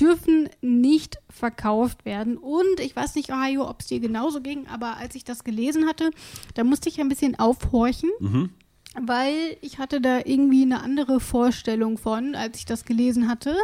[0.00, 2.38] dürfen nicht verkauft werden.
[2.38, 5.86] Und ich weiß nicht, Ohio, ob es dir genauso ging, aber als ich das gelesen
[5.86, 6.10] hatte,
[6.54, 8.10] da musste ich ein bisschen aufhorchen.
[8.20, 8.50] Mhm.
[9.00, 13.54] Weil ich hatte da irgendwie eine andere Vorstellung von, als ich das gelesen hatte.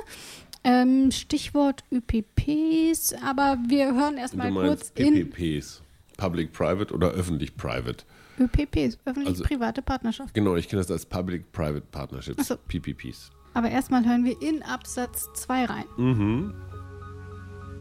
[0.62, 5.82] Ähm, Stichwort ÖPPs, aber wir hören erstmal kurz in PPPs.
[6.16, 8.04] Public-Private oder öffentlich-private?
[8.38, 10.34] ÖPPs, Also- öffentlich-private Partnerschaft.
[10.34, 12.56] Genau, ich kenne das als Public-Private Partnerships, so.
[12.68, 13.30] PPPs.
[13.54, 15.84] Aber erstmal hören wir in Absatz 2 rein.
[15.96, 16.54] Mhm.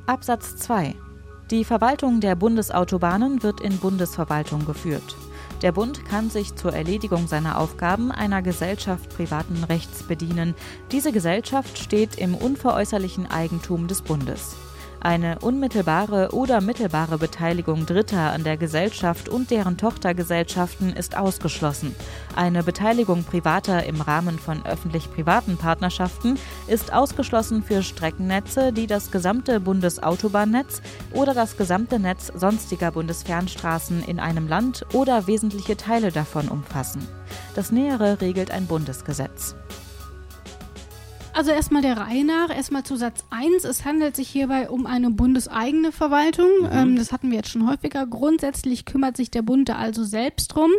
[0.05, 0.95] Absatz 2.
[1.49, 5.15] Die Verwaltung der Bundesautobahnen wird in Bundesverwaltung geführt.
[5.61, 10.55] Der Bund kann sich zur Erledigung seiner Aufgaben einer Gesellschaft privaten Rechts bedienen.
[10.91, 14.55] Diese Gesellschaft steht im unveräußerlichen Eigentum des Bundes.
[15.03, 21.93] Eine unmittelbare oder mittelbare Beteiligung Dritter an der Gesellschaft und deren Tochtergesellschaften ist ausgeschlossen.
[22.37, 29.59] Eine Beteiligung Privater im Rahmen von öffentlich-privaten Partnerschaften ist ausgeschlossen für Streckennetze, die das gesamte
[29.59, 37.05] Bundesautobahnnetz oder das gesamte Netz sonstiger Bundesfernstraßen in einem Land oder wesentliche Teile davon umfassen.
[37.55, 39.53] Das Nähere regelt ein Bundesgesetz.
[41.35, 43.63] Also erstmal der Reihe nach, erstmal zu Satz 1.
[43.63, 46.47] Es handelt sich hierbei um eine bundeseigene Verwaltung.
[46.71, 48.05] Ähm, das hatten wir jetzt schon häufiger.
[48.05, 50.69] Grundsätzlich kümmert sich der Bund da also selbst drum.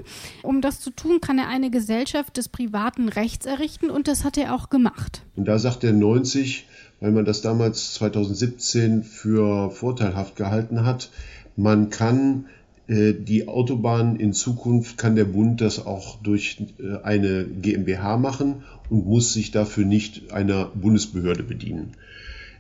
[0.42, 4.38] Um das zu tun, kann er eine Gesellschaft des privaten Rechts errichten und das hat
[4.38, 5.22] er auch gemacht.
[5.34, 6.68] Und da sagt er 90,
[7.00, 11.10] weil man das damals 2017 für vorteilhaft gehalten hat,
[11.56, 12.46] man kann
[12.88, 19.06] die Autobahn in Zukunft, kann der Bund das auch durch äh, eine GmbH machen und
[19.06, 21.92] muss sich dafür nicht einer Bundesbehörde bedienen.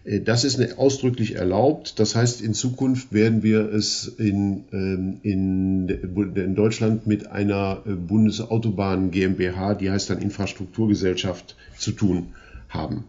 [0.04, 1.98] Äh, Das ist ausdrücklich erlaubt.
[1.98, 7.92] Das heißt, in Zukunft werden wir es in, ähm, in, in Deutschland mit einer äh,
[7.92, 12.28] Bundesautobahn GmbH, die heißt dann Infrastrukturgesellschaft, zu tun
[12.68, 13.04] haben.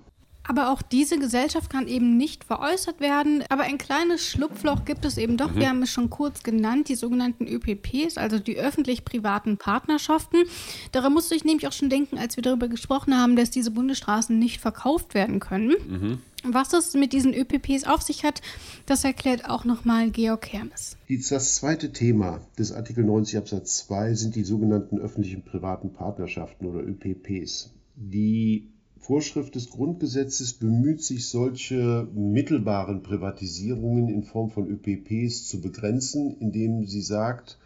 [0.48, 3.44] Aber auch diese Gesellschaft kann eben nicht veräußert werden.
[3.50, 5.56] Aber ein kleines Schlupfloch gibt es eben doch.
[5.56, 10.38] Wir haben es schon kurz genannt, die sogenannten ÖPPs, also die öffentlich-privaten Partnerschaften.
[10.92, 14.38] Daran musste ich nämlich auch schon denken, als wir darüber gesprochen haben, dass diese Bundesstraßen
[14.38, 16.22] nicht verkauft werden können.
[16.48, 18.42] Was es mit diesen ÖPPs auf sich hat,
[18.86, 20.96] das erklärt auch nochmal Georg Hermes.
[21.10, 26.82] Das zweite Thema des Artikel 90 Absatz 2 sind die sogenannten öffentlichen privaten Partnerschaften oder
[26.82, 27.74] ÖPPs.
[27.96, 28.75] Die
[29.06, 36.88] Vorschrift des Grundgesetzes bemüht sich, solche mittelbaren Privatisierungen in Form von ÖPPs zu begrenzen, indem
[36.88, 37.60] sie sagt,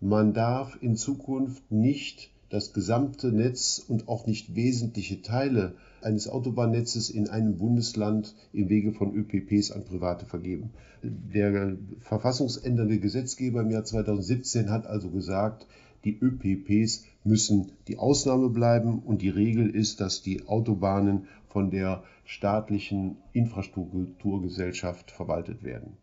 [0.00, 7.10] man darf in Zukunft nicht das gesamte Netz und auch nicht wesentliche Teile eines Autobahnnetzes
[7.10, 10.70] in einem Bundesland im Wege von ÖPPs an Private vergeben.
[11.02, 15.66] Der verfassungsändernde Gesetzgeber im Jahr 2017 hat also gesagt,
[16.04, 22.02] die ÖPPs müssen die Ausnahme bleiben und die Regel ist, dass die Autobahnen von der
[22.24, 25.96] staatlichen Infrastrukturgesellschaft verwaltet werden.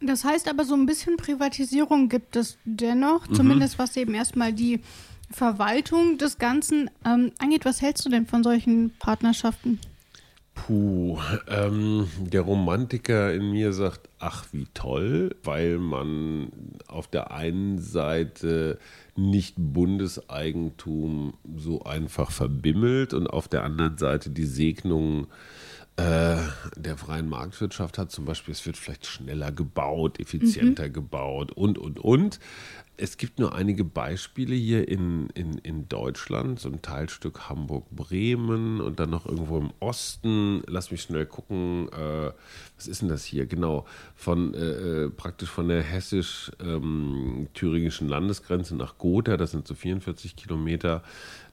[0.00, 4.80] Das heißt aber, so ein bisschen Privatisierung gibt es dennoch, zumindest was eben erstmal die
[5.30, 7.64] Verwaltung des Ganzen ähm, angeht.
[7.64, 9.80] Was hältst du denn von solchen Partnerschaften?
[10.56, 16.50] Puh, ähm, der Romantiker in mir sagt, ach wie toll, weil man
[16.88, 18.78] auf der einen Seite
[19.14, 25.28] nicht Bundeseigentum so einfach verbimmelt und auf der anderen Seite die Segnung
[25.96, 26.36] äh,
[26.76, 28.10] der freien Marktwirtschaft hat.
[28.10, 32.40] Zum Beispiel, es wird vielleicht schneller gebaut, effizienter gebaut und, und, und.
[32.98, 38.98] Es gibt nur einige Beispiele hier in, in, in Deutschland, so ein Teilstück Hamburg-Bremen und
[38.98, 40.62] dann noch irgendwo im Osten.
[40.66, 42.32] Lass mich schnell gucken, äh,
[42.76, 43.46] was ist denn das hier?
[43.46, 49.74] Genau, von äh, äh praktisch von der hessisch-thüringischen ähm, Landesgrenze nach Gotha, das sind so
[49.74, 51.02] 44 Kilometer.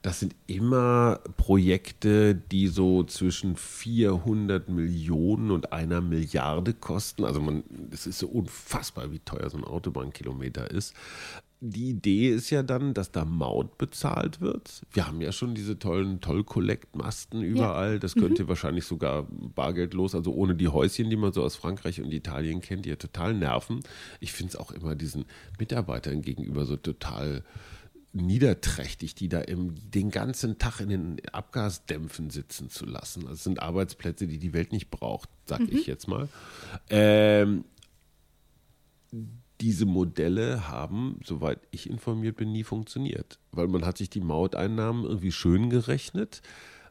[0.02, 7.24] Das sind immer Projekte, die so zwischen 400 Millionen und einer Milliarde kosten.
[7.24, 10.94] Also man, es ist so unfassbar, wie teuer so ein Autobahnkilometer ist
[11.70, 14.82] die Idee ist ja dann, dass da Maut bezahlt wird.
[14.92, 17.94] Wir haben ja schon diese tollen Toll-Collect-Masten überall.
[17.94, 17.98] Ja.
[17.98, 18.48] Das könnt ihr mhm.
[18.50, 22.84] wahrscheinlich sogar bargeldlos, also ohne die Häuschen, die man so aus Frankreich und Italien kennt,
[22.84, 23.80] die ja total nerven.
[24.20, 25.24] Ich finde es auch immer diesen
[25.58, 27.42] Mitarbeitern gegenüber so total
[28.12, 33.24] niederträchtig, die da im, den ganzen Tag in den Abgasdämpfen sitzen zu lassen.
[33.26, 35.70] Das sind Arbeitsplätze, die die Welt nicht braucht, sag mhm.
[35.70, 36.28] ich jetzt mal.
[36.90, 37.64] Ähm,
[39.64, 43.38] diese Modelle haben, soweit ich informiert bin, nie funktioniert.
[43.50, 46.42] Weil man hat sich die Mauteinnahmen irgendwie schön gerechnet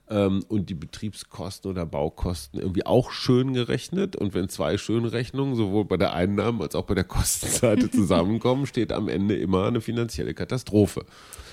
[0.09, 4.15] ähm, und die Betriebskosten oder Baukosten irgendwie auch schön gerechnet.
[4.15, 8.91] Und wenn zwei Schönrechnungen sowohl bei der Einnahmen- als auch bei der Kostenseite zusammenkommen, steht
[8.91, 11.05] am Ende immer eine finanzielle Katastrophe.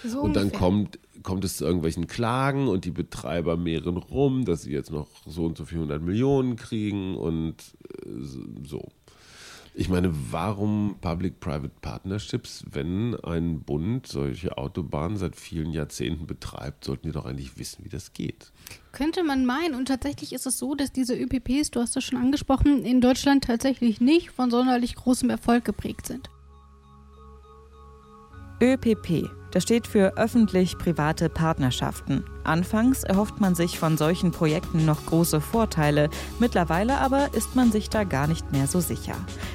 [0.03, 4.63] So und dann kommt, kommt es zu irgendwelchen Klagen und die Betreiber mehren rum, dass
[4.63, 7.57] sie jetzt noch so und so 400 Millionen kriegen und
[8.07, 8.09] äh,
[8.65, 8.89] so.
[9.73, 17.07] Ich meine, warum Public-Private Partnerships, wenn ein Bund solche Autobahnen seit vielen Jahrzehnten betreibt, sollten
[17.07, 18.53] die doch eigentlich wissen, wie das geht.
[18.93, 19.75] Könnte man meinen.
[19.75, 23.45] Und tatsächlich ist es so, dass diese ÖPPs, du hast das schon angesprochen, in Deutschland
[23.45, 26.29] tatsächlich nicht von sonderlich großem Erfolg geprägt sind.
[28.61, 32.25] ÖPP das steht für öffentlich-private Partnerschaften.
[32.45, 36.09] Anfangs erhofft man sich von solchen Projekten noch große Vorteile,
[36.39, 39.15] mittlerweile aber ist man sich da gar nicht mehr so sicher.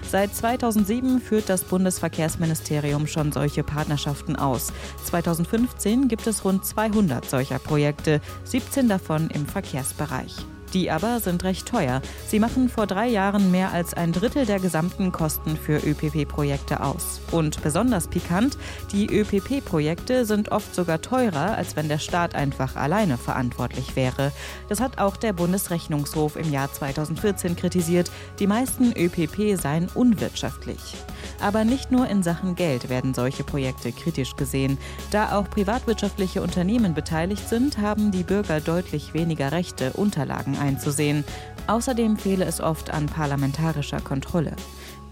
[0.10, 4.72] Seit 2007 führt das Bundesverkehrsministerium schon solche Partnerschaften aus.
[5.06, 10.46] 2015 gibt es rund 200 solcher Projekte, 17 davon im Verkehrsbereich.
[10.74, 12.02] Die aber sind recht teuer.
[12.28, 17.22] Sie machen vor drei Jahren mehr als ein Drittel der gesamten Kosten für ÖPP-Projekte aus.
[17.32, 18.58] Und besonders pikant,
[18.92, 24.32] die ÖPP-Projekte sind oft sogar teurer, als wenn der Staat einfach alleine verantwortlich wäre.
[24.70, 28.12] Das hat auch der Bundesrechnungshof im Jahr 2014 kritisiert.
[28.40, 30.96] Die meisten ÖPP seien unwirtschaftlich.
[31.42, 34.78] Aber nicht nur in Sachen Geld werden solche Projekte kritisch gesehen.
[35.12, 41.24] Da auch privatwirtschaftliche Unternehmen beteiligt sind, haben die Bürger deutlich weniger Rechte, Unterlagen einzusehen.
[41.68, 44.54] Außerdem fehle es oft an parlamentarischer Kontrolle.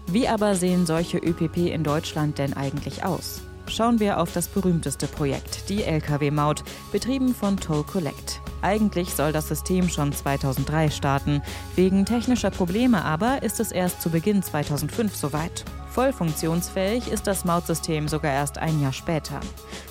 [0.06, 3.42] Wie aber sehen solche ÖPP in Deutschland denn eigentlich aus?
[3.66, 8.40] Schauen wir auf das berühmteste Projekt, die Lkw-Maut, betrieben von Toll Collect.
[8.60, 11.42] Eigentlich soll das System schon 2003 starten.
[11.74, 15.64] Wegen technischer Probleme aber ist es erst zu Beginn 2005 soweit.
[15.90, 19.40] Voll funktionsfähig ist das Mautsystem sogar erst ein Jahr später.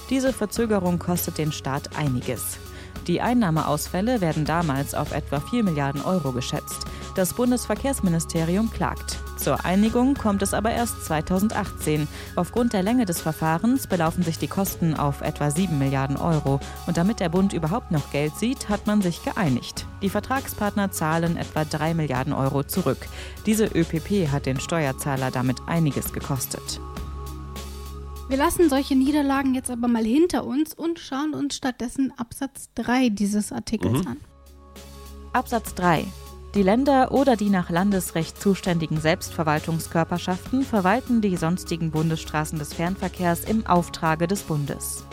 [0.09, 2.57] Diese Verzögerung kostet den Staat einiges.
[3.07, 6.85] Die Einnahmeausfälle werden damals auf etwa 4 Milliarden Euro geschätzt.
[7.15, 9.19] Das Bundesverkehrsministerium klagt.
[9.37, 12.07] Zur Einigung kommt es aber erst 2018.
[12.35, 16.61] Aufgrund der Länge des Verfahrens belaufen sich die Kosten auf etwa 7 Milliarden Euro.
[16.87, 19.85] Und damit der Bund überhaupt noch Geld sieht, hat man sich geeinigt.
[20.01, 23.05] Die Vertragspartner zahlen etwa 3 Milliarden Euro zurück.
[23.45, 26.79] Diese ÖPP hat den Steuerzahler damit einiges gekostet.
[28.29, 33.09] Wir lassen solche Niederlagen jetzt aber mal hinter uns und schauen uns stattdessen Absatz 3
[33.09, 34.07] dieses Artikels mhm.
[34.07, 34.17] an.
[35.33, 36.05] Absatz 3.
[36.55, 43.65] Die Länder oder die nach Landesrecht zuständigen Selbstverwaltungskörperschaften verwalten die sonstigen Bundesstraßen des Fernverkehrs im
[43.65, 45.03] Auftrage des Bundes.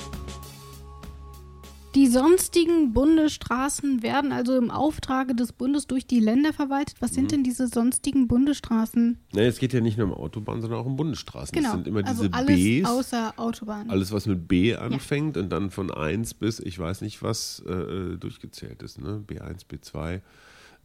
[1.96, 6.94] Die sonstigen Bundesstraßen werden also im Auftrage des Bundes durch die Länder verwaltet.
[7.00, 7.28] Was sind mhm.
[7.28, 9.18] denn diese sonstigen Bundesstraßen?
[9.32, 11.52] Nee, es geht ja nicht nur um Autobahnen, sondern auch um Bundesstraßen.
[11.52, 11.70] Genau.
[11.70, 12.86] Das sind immer also diese alles Bs.
[12.86, 13.90] außer Autobahnen.
[13.90, 15.42] Alles, was mit B anfängt ja.
[15.42, 19.00] und dann von 1 bis ich weiß nicht was äh, durchgezählt ist.
[19.00, 19.24] Ne?
[19.26, 20.20] B1, B2.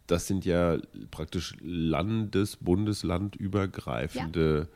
[0.08, 0.80] Das sind ja
[1.12, 4.68] praktisch landes-, bundeslandübergreifende ja.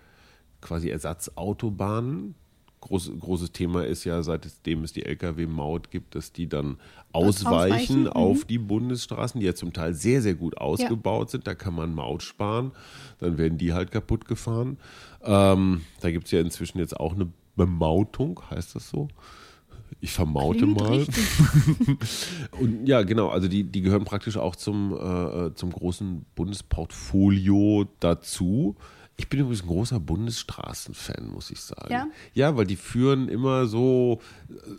[0.62, 2.36] quasi Ersatzautobahnen
[2.82, 6.78] Groß, großes Thema ist ja, seitdem es die Lkw-Maut gibt, dass die dann
[7.12, 8.08] ausweichen, ausweichen.
[8.08, 8.48] auf mhm.
[8.48, 11.32] die Bundesstraßen, die ja zum Teil sehr, sehr gut ausgebaut ja.
[11.32, 11.48] sind.
[11.48, 12.72] Da kann man Maut sparen.
[13.20, 14.78] Dann werden die halt kaputt gefahren.
[15.24, 19.10] Ähm, da gibt es ja inzwischen jetzt auch eine Bemautung, heißt das so?
[20.00, 21.06] Ich vermaute Klingt mal.
[22.62, 28.78] und ja, genau, also die, die gehören praktisch auch zum, äh, zum großen Bundesportfolio dazu
[29.20, 31.92] Ich bin übrigens ein großer Bundesstraßenfan, muss ich sagen.
[31.92, 32.08] Ja?
[32.34, 34.22] Ja, weil die führen immer so,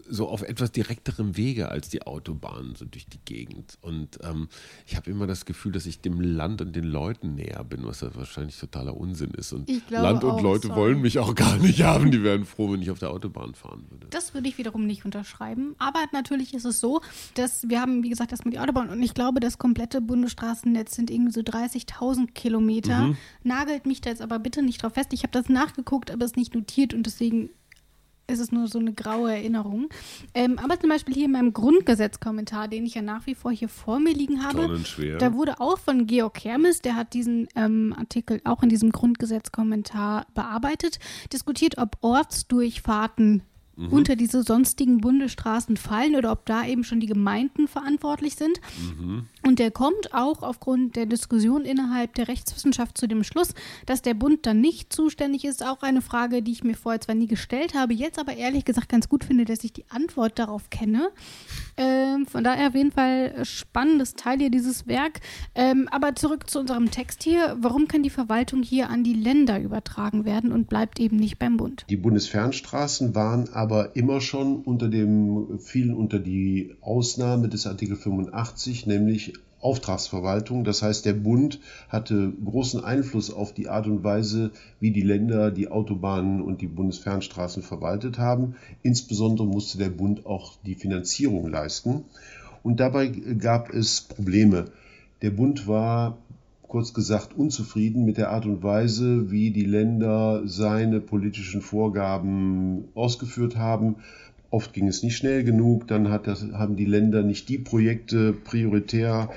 [0.09, 3.77] so auf etwas direkterem Wege als die Autobahnen so durch die Gegend.
[3.83, 4.49] Und ähm,
[4.87, 8.01] ich habe immer das Gefühl, dass ich dem Land und den Leuten näher bin, was
[8.01, 9.53] ja wahrscheinlich totaler Unsinn ist.
[9.53, 10.81] Und Land und auch, Leute sorry.
[10.81, 12.11] wollen mich auch gar nicht haben.
[12.11, 14.07] Die wären froh, wenn ich auf der Autobahn fahren würde.
[14.09, 15.75] Das würde ich wiederum nicht unterschreiben.
[15.77, 17.03] Aber natürlich ist es so,
[17.35, 21.11] dass wir haben, wie gesagt, erstmal die Autobahn und ich glaube, das komplette Bundesstraßennetz sind
[21.11, 23.01] irgendwie so 30.000 Kilometer.
[23.01, 23.17] Mhm.
[23.43, 25.13] Nagelt mich da jetzt aber bitte nicht drauf fest.
[25.13, 27.51] Ich habe das nachgeguckt, aber es nicht notiert und deswegen
[28.31, 29.89] ist es nur so eine graue Erinnerung.
[30.35, 33.69] Ähm, aber zum Beispiel hier in meinem Grundgesetzkommentar, den ich ja nach wie vor hier
[33.69, 34.81] vor mir liegen habe,
[35.19, 40.27] da wurde auch von Georg Hermes, der hat diesen ähm, Artikel auch in diesem Grundgesetzkommentar
[40.35, 40.99] bearbeitet,
[41.33, 43.43] diskutiert, ob Ortsdurchfahrten
[43.89, 48.61] unter diese sonstigen Bundesstraßen fallen oder ob da eben schon die Gemeinden verantwortlich sind.
[49.47, 53.55] Und der kommt auch aufgrund der Diskussion innerhalb der Rechtswissenschaft zu dem Schluss,
[53.87, 55.65] dass der Bund dann nicht zuständig ist.
[55.65, 58.89] Auch eine Frage, die ich mir vorher zwar nie gestellt habe, jetzt aber ehrlich gesagt
[58.89, 61.11] ganz gut finde, dass ich die Antwort darauf kenne.
[61.77, 65.21] Ähm, von daher auf jeden Fall spannendes Teil hier, dieses Werk.
[65.55, 67.57] Ähm, aber zurück zu unserem Text hier.
[67.61, 71.57] Warum kann die Verwaltung hier an die Länder übertragen werden und bleibt eben nicht beim
[71.57, 71.87] Bund?
[71.89, 78.87] Die Bundesfernstraßen waren aber immer schon unter dem, fielen unter die Ausnahme des Artikel 85,
[78.87, 80.65] nämlich Auftragsverwaltung.
[80.65, 85.51] Das heißt, der Bund hatte großen Einfluss auf die Art und Weise, wie die Länder
[85.51, 88.55] die Autobahnen und die Bundesfernstraßen verwaltet haben.
[88.83, 92.05] Insbesondere musste der Bund auch die Finanzierung leisten.
[92.63, 94.67] Und dabei gab es Probleme.
[95.23, 96.19] Der Bund war
[96.71, 103.57] kurz gesagt unzufrieden mit der Art und Weise, wie die Länder seine politischen Vorgaben ausgeführt
[103.57, 103.97] haben.
[104.51, 108.33] Oft ging es nicht schnell genug, dann hat das, haben die Länder nicht die Projekte
[108.33, 109.31] prioritär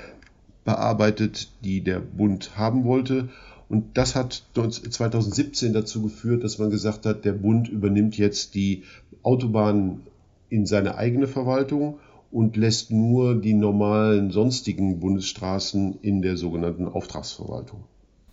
[0.64, 3.28] bearbeitet, die der Bund haben wollte.
[3.68, 8.84] Und das hat 2017 dazu geführt, dass man gesagt hat, der Bund übernimmt jetzt die
[9.24, 10.02] Autobahnen
[10.50, 11.98] in seine eigene Verwaltung
[12.34, 17.84] und lässt nur die normalen sonstigen Bundesstraßen in der sogenannten Auftragsverwaltung.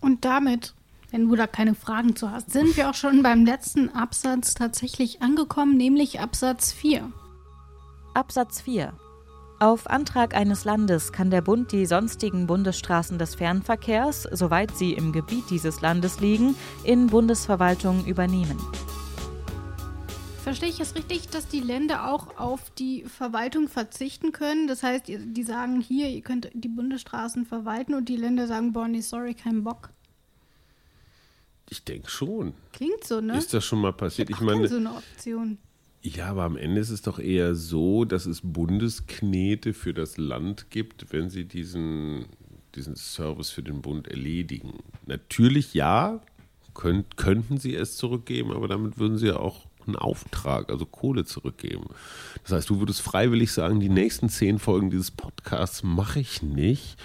[0.01, 0.73] Und damit,
[1.11, 5.21] wenn du da keine Fragen zu hast, sind wir auch schon beim letzten Absatz tatsächlich
[5.21, 7.11] angekommen, nämlich Absatz 4.
[8.15, 8.91] Absatz 4.
[9.59, 15.11] Auf Antrag eines Landes kann der Bund die sonstigen Bundesstraßen des Fernverkehrs, soweit sie im
[15.11, 18.57] Gebiet dieses Landes liegen, in Bundesverwaltung übernehmen.
[20.43, 24.67] Verstehe ich es richtig, dass die Länder auch auf die Verwaltung verzichten können?
[24.67, 28.87] Das heißt, die sagen hier, ihr könnt die Bundesstraßen verwalten und die Länder sagen, boah,
[28.87, 29.91] nee, sorry, kein Bock.
[31.69, 32.53] Ich denke schon.
[32.73, 33.37] Klingt so, ne?
[33.37, 34.31] Ist das schon mal passiert?
[34.31, 35.59] Ich Auch meine, so eine Option.
[36.01, 40.71] Ja, aber am Ende ist es doch eher so, dass es Bundesknete für das Land
[40.71, 42.25] gibt, wenn sie diesen,
[42.73, 44.79] diesen Service für den Bund erledigen.
[45.05, 46.19] Natürlich ja,
[46.73, 51.25] könnt, könnten sie es zurückgeben, aber damit würden sie ja auch einen Auftrag, also Kohle
[51.25, 51.85] zurückgeben.
[52.43, 56.97] Das heißt, du würdest freiwillig sagen, die nächsten zehn Folgen dieses Podcasts mache ich nicht.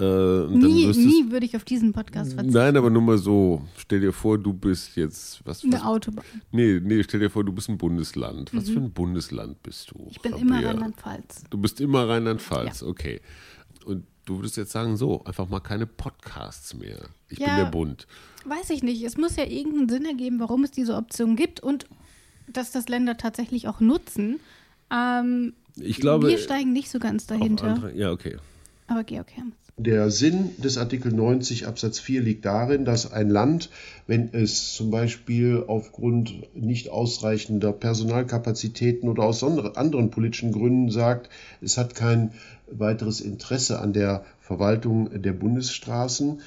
[0.00, 2.58] Äh, Nie, nie würde ich auf diesen Podcast verzichten.
[2.58, 3.62] Nein, aber nur mal so.
[3.76, 5.40] Stell dir vor, du bist jetzt.
[5.44, 6.24] Was, was, Eine Autobahn.
[6.50, 8.54] Nee, nee, stell dir vor, du bist ein Bundesland.
[8.54, 9.98] Was für ein Bundesland bist du?
[9.98, 10.08] Mhm.
[10.10, 10.70] Ich bin immer Rabea?
[10.70, 11.44] Rheinland-Pfalz.
[11.50, 13.20] Du bist immer Rheinland-Pfalz, okay.
[13.84, 17.10] Und du würdest jetzt sagen, so, einfach mal keine Podcasts mehr.
[17.28, 17.56] Ich bin Ja.
[17.56, 18.06] der Bund.
[18.44, 19.02] Weiß ich nicht.
[19.04, 21.86] Es muss ja irgendeinen Sinn ergeben, warum es diese Option gibt und
[22.48, 24.40] dass das Länder tatsächlich auch nutzen.
[24.90, 26.28] Ähm, Ich glaube.
[26.28, 27.64] wir steigen nicht so ganz dahinter.
[27.74, 28.36] andere- Ja, okay.
[28.88, 29.54] Aber Georg Hermes.
[29.78, 33.70] Der Sinn des Artikel 90 Absatz 4 liegt darin, dass ein Land,
[34.06, 41.30] wenn es zum Beispiel aufgrund nicht ausreichender Personalkapazitäten oder aus anderen politischen Gründen sagt,
[41.62, 42.32] es hat kein
[42.70, 46.42] weiteres Interesse an der Verwaltung der Bundesstraßen,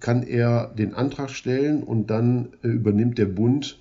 [0.00, 3.78] kann er den Antrag stellen und dann äh, übernimmt der Bund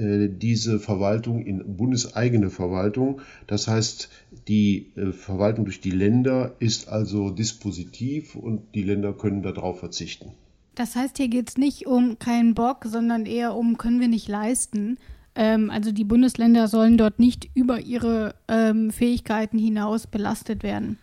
[0.00, 3.20] diese Verwaltung in bundeseigene Verwaltung.
[3.46, 4.08] Das heißt,
[4.48, 10.32] die äh, Verwaltung durch die Länder ist also dispositiv und die Länder können darauf verzichten.
[10.74, 14.28] Das heißt, hier geht es nicht um keinen Bock, sondern eher um können wir nicht
[14.28, 14.98] leisten.
[15.34, 20.98] Ähm, also die Bundesländer sollen dort nicht über ihre ähm, Fähigkeiten hinaus belastet werden.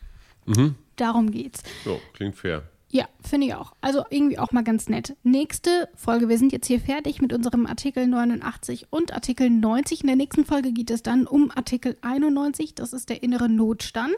[0.46, 0.76] Mhm.
[0.96, 1.62] Darum geht's.
[1.84, 2.64] So, klingt fair.
[2.90, 3.74] Ja, finde ich auch.
[3.82, 5.16] Also irgendwie auch mal ganz nett.
[5.24, 6.30] Nächste Folge.
[6.30, 10.02] Wir sind jetzt hier fertig mit unserem Artikel 89 und Artikel 90.
[10.02, 12.76] In der nächsten Folge geht es dann um Artikel 91.
[12.76, 14.16] Das ist der innere Notstand.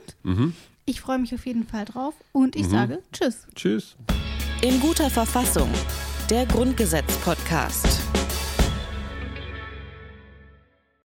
[0.86, 3.48] Ich freue mich auf jeden Fall drauf und ich sage Tschüss.
[3.56, 3.96] Tschüss.
[4.62, 5.70] In guter Verfassung.
[6.30, 8.19] Der Grundgesetz-Podcast.